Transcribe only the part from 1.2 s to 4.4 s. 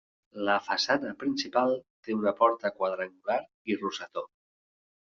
principal té una porta quadrangular i rosetó.